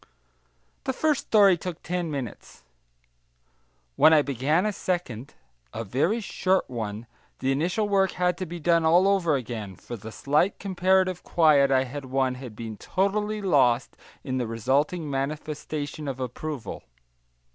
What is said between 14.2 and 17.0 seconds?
in the resulting manifestation of approval.